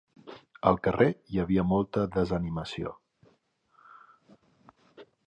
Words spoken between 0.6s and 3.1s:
Al carrer hi havia molta desanimació.